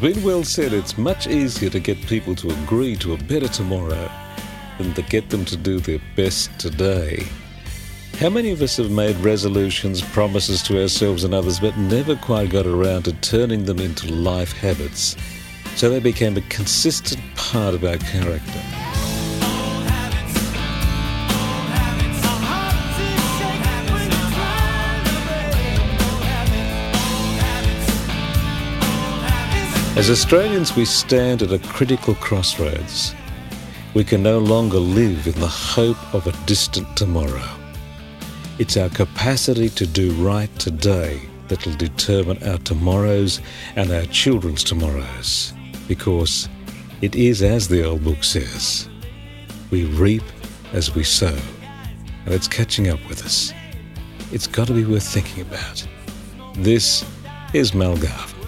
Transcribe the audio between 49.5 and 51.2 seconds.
we reap as we